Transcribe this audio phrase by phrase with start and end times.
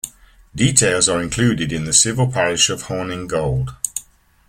[0.55, 3.75] Details are included in the civil parish of Horninghold.